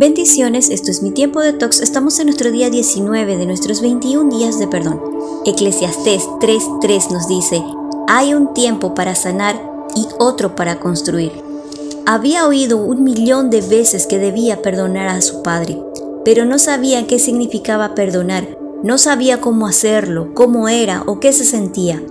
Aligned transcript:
Bendiciones, 0.00 0.70
esto 0.70 0.90
es 0.90 1.02
mi 1.02 1.10
tiempo 1.10 1.40
de 1.40 1.52
tox. 1.52 1.82
Estamos 1.82 2.18
en 2.20 2.28
nuestro 2.28 2.50
día 2.50 2.70
19 2.70 3.36
de 3.36 3.44
nuestros 3.44 3.82
21 3.82 4.34
días 4.34 4.58
de 4.58 4.66
perdón. 4.66 4.98
Eclesiastés 5.44 6.22
3:3 6.40 7.10
nos 7.10 7.28
dice, 7.28 7.62
hay 8.08 8.32
un 8.32 8.54
tiempo 8.54 8.94
para 8.94 9.14
sanar 9.14 9.62
y 9.94 10.06
otro 10.18 10.56
para 10.56 10.80
construir. 10.80 11.32
Había 12.06 12.46
oído 12.46 12.78
un 12.78 13.04
millón 13.04 13.50
de 13.50 13.60
veces 13.60 14.06
que 14.06 14.18
debía 14.18 14.62
perdonar 14.62 15.08
a 15.08 15.20
su 15.20 15.42
padre, 15.42 15.78
pero 16.24 16.46
no 16.46 16.58
sabía 16.58 17.06
qué 17.06 17.18
significaba 17.18 17.94
perdonar, 17.94 18.56
no 18.82 18.96
sabía 18.96 19.42
cómo 19.42 19.66
hacerlo, 19.66 20.32
cómo 20.32 20.70
era 20.70 21.02
o 21.04 21.20
qué 21.20 21.34
se 21.34 21.44
sentía. 21.44 22.02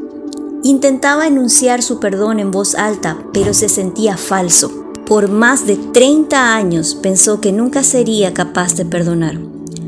Intentaba 0.62 1.26
enunciar 1.26 1.82
su 1.82 2.00
perdón 2.00 2.40
en 2.40 2.52
voz 2.52 2.76
alta, 2.76 3.18
pero 3.34 3.56
se 3.56 3.68
sentía 3.68 4.16
falso. 4.16 4.79
Por 5.10 5.28
más 5.28 5.66
de 5.66 5.76
30 5.76 6.56
años 6.56 6.94
pensó 6.94 7.42
que 7.42 7.52
nunca 7.52 7.82
sería 7.82 8.32
capaz 8.32 8.76
de 8.76 8.86
perdonar. 8.86 9.40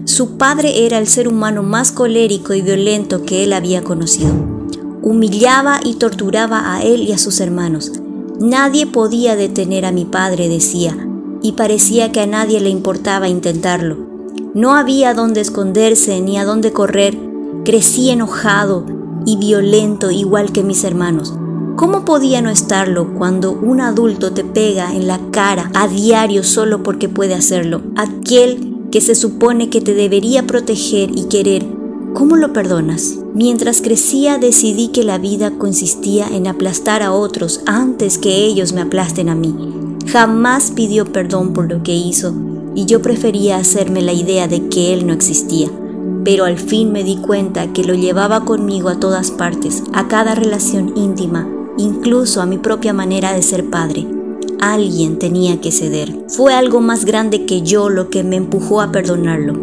Su 0.05 0.39
padre 0.39 0.87
era 0.87 0.97
el 0.97 1.05
ser 1.05 1.27
humano 1.27 1.61
más 1.61 1.91
colérico 1.91 2.55
y 2.55 2.63
violento 2.63 3.23
que 3.23 3.43
él 3.43 3.53
había 3.53 3.83
conocido. 3.83 4.33
Humillaba 5.03 5.79
y 5.85 5.93
torturaba 5.97 6.73
a 6.73 6.81
él 6.81 7.03
y 7.03 7.11
a 7.11 7.19
sus 7.19 7.39
hermanos. 7.39 7.91
Nadie 8.39 8.87
podía 8.87 9.35
detener 9.35 9.85
a 9.85 9.91
mi 9.91 10.05
padre, 10.05 10.49
decía, 10.49 10.97
y 11.43 11.51
parecía 11.51 12.11
que 12.11 12.21
a 12.21 12.25
nadie 12.25 12.59
le 12.59 12.69
importaba 12.69 13.29
intentarlo. 13.29 13.97
No 14.55 14.73
había 14.73 15.13
dónde 15.13 15.41
esconderse 15.41 16.19
ni 16.19 16.39
a 16.39 16.45
dónde 16.45 16.73
correr. 16.73 17.15
Crecí 17.63 18.09
enojado 18.09 18.87
y 19.27 19.37
violento 19.37 20.09
igual 20.09 20.51
que 20.51 20.63
mis 20.63 20.83
hermanos. 20.83 21.35
¿Cómo 21.81 22.05
podía 22.05 22.43
no 22.43 22.51
estarlo 22.51 23.15
cuando 23.15 23.53
un 23.53 23.81
adulto 23.81 24.33
te 24.33 24.43
pega 24.43 24.93
en 24.93 25.07
la 25.07 25.19
cara 25.31 25.71
a 25.73 25.87
diario 25.87 26.43
solo 26.43 26.83
porque 26.83 27.09
puede 27.09 27.33
hacerlo? 27.33 27.81
Aquel 27.95 28.87
que 28.91 29.01
se 29.01 29.15
supone 29.15 29.71
que 29.71 29.81
te 29.81 29.95
debería 29.95 30.45
proteger 30.45 31.09
y 31.09 31.23
querer, 31.23 31.65
¿cómo 32.13 32.35
lo 32.35 32.53
perdonas? 32.53 33.17
Mientras 33.33 33.81
crecía 33.81 34.37
decidí 34.37 34.89
que 34.89 35.03
la 35.03 35.17
vida 35.17 35.57
consistía 35.57 36.27
en 36.27 36.45
aplastar 36.45 37.01
a 37.01 37.13
otros 37.13 37.61
antes 37.65 38.19
que 38.19 38.45
ellos 38.45 38.73
me 38.73 38.81
aplasten 38.81 39.27
a 39.27 39.33
mí. 39.33 39.55
Jamás 40.05 40.69
pidió 40.69 41.11
perdón 41.11 41.51
por 41.51 41.67
lo 41.67 41.81
que 41.81 41.95
hizo 41.95 42.31
y 42.75 42.85
yo 42.85 43.01
prefería 43.01 43.57
hacerme 43.57 44.03
la 44.03 44.13
idea 44.13 44.47
de 44.47 44.67
que 44.67 44.93
él 44.93 45.07
no 45.07 45.13
existía. 45.13 45.71
Pero 46.23 46.45
al 46.45 46.59
fin 46.59 46.91
me 46.91 47.03
di 47.03 47.17
cuenta 47.17 47.73
que 47.73 47.83
lo 47.83 47.95
llevaba 47.95 48.45
conmigo 48.45 48.89
a 48.89 48.99
todas 48.99 49.31
partes, 49.31 49.81
a 49.93 50.07
cada 50.07 50.35
relación 50.35 50.95
íntima, 50.95 51.47
incluso 51.77 52.41
a 52.41 52.45
mi 52.45 52.57
propia 52.57 52.93
manera 52.93 53.33
de 53.33 53.41
ser 53.41 53.69
padre. 53.69 54.07
Alguien 54.59 55.17
tenía 55.17 55.59
que 55.59 55.71
ceder. 55.71 56.15
Fue 56.27 56.53
algo 56.53 56.81
más 56.81 57.05
grande 57.05 57.45
que 57.45 57.61
yo 57.61 57.89
lo 57.89 58.09
que 58.09 58.23
me 58.23 58.35
empujó 58.35 58.81
a 58.81 58.91
perdonarlo. 58.91 59.53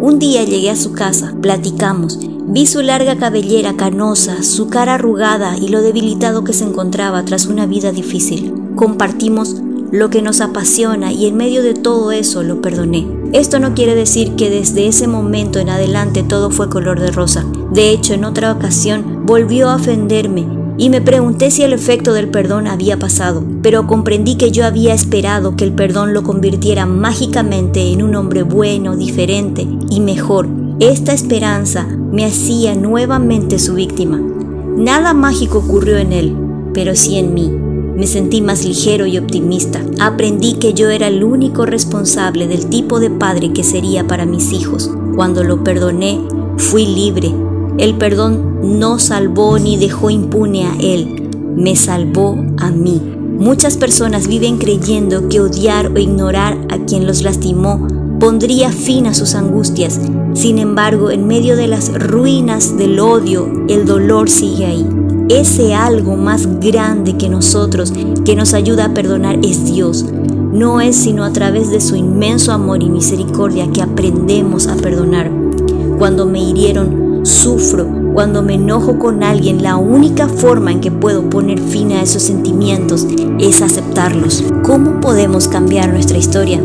Un 0.00 0.18
día 0.18 0.44
llegué 0.44 0.70
a 0.70 0.76
su 0.76 0.92
casa, 0.92 1.34
platicamos, 1.40 2.18
vi 2.46 2.66
su 2.66 2.82
larga 2.82 3.16
cabellera 3.16 3.76
canosa, 3.76 4.42
su 4.42 4.68
cara 4.68 4.94
arrugada 4.94 5.56
y 5.58 5.68
lo 5.68 5.82
debilitado 5.82 6.44
que 6.44 6.52
se 6.52 6.64
encontraba 6.64 7.24
tras 7.24 7.46
una 7.46 7.66
vida 7.66 7.92
difícil. 7.92 8.52
Compartimos 8.76 9.56
lo 9.90 10.10
que 10.10 10.22
nos 10.22 10.40
apasiona 10.40 11.12
y 11.12 11.26
en 11.26 11.36
medio 11.36 11.62
de 11.62 11.74
todo 11.74 12.12
eso 12.12 12.42
lo 12.42 12.60
perdoné. 12.60 13.06
Esto 13.32 13.58
no 13.58 13.74
quiere 13.74 13.94
decir 13.94 14.36
que 14.36 14.50
desde 14.50 14.86
ese 14.86 15.08
momento 15.08 15.58
en 15.58 15.70
adelante 15.70 16.22
todo 16.22 16.50
fue 16.50 16.68
color 16.68 17.00
de 17.00 17.10
rosa. 17.10 17.44
De 17.72 17.90
hecho, 17.90 18.14
en 18.14 18.24
otra 18.24 18.52
ocasión 18.52 19.24
volvió 19.24 19.70
a 19.70 19.76
ofenderme 19.76 20.65
y 20.78 20.90
me 20.90 21.00
pregunté 21.00 21.50
si 21.50 21.62
el 21.62 21.72
efecto 21.72 22.12
del 22.12 22.28
perdón 22.28 22.66
había 22.66 22.98
pasado, 22.98 23.42
pero 23.62 23.86
comprendí 23.86 24.36
que 24.36 24.50
yo 24.50 24.66
había 24.66 24.92
esperado 24.92 25.56
que 25.56 25.64
el 25.64 25.72
perdón 25.72 26.12
lo 26.12 26.22
convirtiera 26.22 26.84
mágicamente 26.84 27.92
en 27.92 28.02
un 28.02 28.14
hombre 28.14 28.42
bueno, 28.42 28.96
diferente 28.96 29.66
y 29.88 30.00
mejor. 30.00 30.48
Esta 30.78 31.14
esperanza 31.14 31.86
me 31.86 32.26
hacía 32.26 32.74
nuevamente 32.74 33.58
su 33.58 33.74
víctima. 33.74 34.20
Nada 34.76 35.14
mágico 35.14 35.58
ocurrió 35.58 35.96
en 35.96 36.12
él, 36.12 36.36
pero 36.74 36.94
sí 36.94 37.16
en 37.16 37.32
mí. 37.32 37.48
Me 37.48 38.06
sentí 38.06 38.42
más 38.42 38.66
ligero 38.66 39.06
y 39.06 39.16
optimista. 39.16 39.80
Aprendí 39.98 40.54
que 40.54 40.74
yo 40.74 40.90
era 40.90 41.08
el 41.08 41.24
único 41.24 41.64
responsable 41.64 42.46
del 42.46 42.66
tipo 42.66 43.00
de 43.00 43.08
padre 43.08 43.54
que 43.54 43.64
sería 43.64 44.06
para 44.06 44.26
mis 44.26 44.52
hijos. 44.52 44.90
Cuando 45.14 45.42
lo 45.42 45.64
perdoné, 45.64 46.20
fui 46.58 46.84
libre 46.84 47.32
el 47.78 47.96
perdón 47.96 48.78
no 48.78 48.98
salvó 48.98 49.58
ni 49.58 49.76
dejó 49.76 50.10
impune 50.10 50.64
a 50.64 50.74
él, 50.80 51.28
me 51.56 51.76
salvó 51.76 52.36
a 52.58 52.70
mí. 52.70 53.00
Muchas 53.38 53.76
personas 53.76 54.28
viven 54.28 54.56
creyendo 54.56 55.28
que 55.28 55.40
odiar 55.40 55.92
o 55.92 55.98
ignorar 55.98 56.58
a 56.70 56.78
quien 56.78 57.06
los 57.06 57.22
lastimó 57.22 57.86
pondría 58.18 58.72
fin 58.72 59.06
a 59.06 59.14
sus 59.14 59.34
angustias. 59.34 60.00
Sin 60.32 60.58
embargo, 60.58 61.10
en 61.10 61.26
medio 61.26 61.54
de 61.54 61.66
las 61.66 61.92
ruinas 61.92 62.78
del 62.78 62.98
odio, 62.98 63.46
el 63.68 63.84
dolor 63.84 64.30
sigue 64.30 64.64
ahí. 64.64 64.86
Ese 65.28 65.74
algo 65.74 66.16
más 66.16 66.60
grande 66.60 67.16
que 67.18 67.28
nosotros, 67.28 67.92
que 68.24 68.36
nos 68.36 68.54
ayuda 68.54 68.86
a 68.86 68.94
perdonar, 68.94 69.38
es 69.42 69.66
Dios. 69.66 70.06
No 70.52 70.80
es 70.80 70.96
sino 70.96 71.24
a 71.24 71.32
través 71.32 71.70
de 71.70 71.80
su 71.82 71.96
inmenso 71.96 72.52
amor 72.52 72.82
y 72.82 72.88
misericordia 72.88 73.70
que 73.70 73.82
aprendemos 73.82 74.66
a 74.66 74.76
perdonar. 74.76 75.30
Cuando 75.98 76.24
me 76.24 76.42
hirieron, 76.42 77.05
sufro, 77.26 77.86
cuando 78.14 78.42
me 78.42 78.54
enojo 78.54 78.98
con 78.98 79.22
alguien, 79.22 79.62
la 79.62 79.76
única 79.76 80.28
forma 80.28 80.72
en 80.72 80.80
que 80.80 80.90
puedo 80.90 81.28
poner 81.28 81.58
fin 81.58 81.92
a 81.92 82.02
esos 82.02 82.22
sentimientos 82.22 83.06
es 83.38 83.62
aceptarlos. 83.62 84.44
¿Cómo 84.62 85.00
podemos 85.00 85.48
cambiar 85.48 85.92
nuestra 85.92 86.18
historia? 86.18 86.62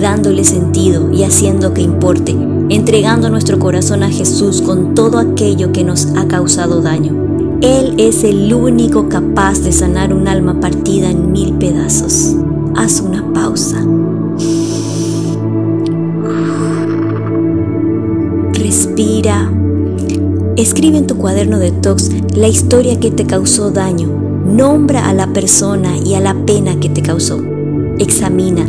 Dándole 0.00 0.44
sentido 0.44 1.12
y 1.12 1.24
haciendo 1.24 1.74
que 1.74 1.82
importe, 1.82 2.36
entregando 2.70 3.30
nuestro 3.30 3.58
corazón 3.58 4.02
a 4.02 4.10
Jesús 4.10 4.62
con 4.62 4.94
todo 4.94 5.18
aquello 5.18 5.72
que 5.72 5.84
nos 5.84 6.06
ha 6.16 6.26
causado 6.26 6.80
daño. 6.80 7.30
Él 7.60 7.94
es 7.98 8.24
el 8.24 8.52
único 8.54 9.08
capaz 9.08 9.60
de 9.60 9.72
sanar 9.72 10.14
un 10.14 10.28
alma 10.28 10.60
partida 10.60 11.10
en 11.10 11.30
mil 11.30 11.54
pedazos. 11.54 12.34
Haz 12.74 13.00
una 13.00 13.32
pausa. 13.32 13.84
Escribe 20.60 20.98
en 20.98 21.06
tu 21.06 21.16
cuaderno 21.16 21.58
de 21.58 21.70
tox 21.70 22.10
la 22.34 22.46
historia 22.46 23.00
que 23.00 23.10
te 23.10 23.24
causó 23.24 23.70
daño. 23.70 24.08
Nombra 24.44 25.08
a 25.08 25.14
la 25.14 25.32
persona 25.32 25.96
y 25.96 26.12
a 26.12 26.20
la 26.20 26.34
pena 26.44 26.78
que 26.78 26.90
te 26.90 27.00
causó. 27.00 27.42
Examina 27.98 28.66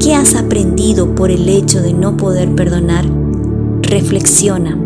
qué 0.00 0.14
has 0.14 0.36
aprendido 0.36 1.14
por 1.14 1.30
el 1.30 1.46
hecho 1.50 1.82
de 1.82 1.92
no 1.92 2.16
poder 2.16 2.54
perdonar. 2.54 3.04
Reflexiona. 3.82 4.78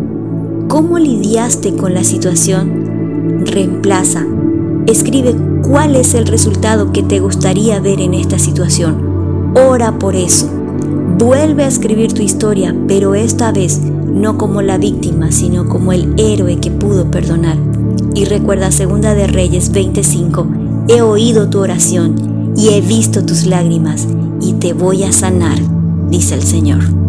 ¿Cómo 0.67 0.99
lidiaste 0.99 1.77
con 1.77 1.93
la 1.93 2.03
situación? 2.03 3.45
Reemplaza. 3.45 4.27
Escribe 4.85 5.35
cuál 5.65 5.95
es 5.95 6.13
el 6.13 6.27
resultado 6.27 6.91
que 6.91 7.03
te 7.03 7.21
gustaría 7.21 7.79
ver 7.79 8.01
en 8.01 8.13
esta 8.13 8.37
situación. 8.37 9.53
Ora 9.55 9.97
por 9.97 10.13
eso. 10.13 10.49
Vuelve 11.17 11.63
a 11.63 11.69
escribir 11.69 12.11
tu 12.11 12.21
historia, 12.21 12.75
pero 12.85 13.15
esta 13.15 13.53
vez 13.53 13.79
no 14.19 14.37
como 14.37 14.61
la 14.61 14.77
víctima, 14.77 15.31
sino 15.31 15.67
como 15.69 15.93
el 15.93 16.13
héroe 16.17 16.59
que 16.59 16.71
pudo 16.71 17.09
perdonar. 17.09 17.57
Y 18.13 18.25
recuerda 18.25 18.69
Segunda 18.71 19.15
de 19.15 19.27
Reyes 19.27 19.71
25, 19.71 20.47
he 20.89 21.01
oído 21.01 21.49
tu 21.49 21.59
oración 21.59 22.53
y 22.57 22.69
he 22.69 22.81
visto 22.81 23.25
tus 23.25 23.45
lágrimas 23.45 24.07
y 24.41 24.53
te 24.53 24.73
voy 24.73 25.03
a 25.03 25.13
sanar, 25.13 25.57
dice 26.09 26.35
el 26.35 26.43
Señor. 26.43 27.08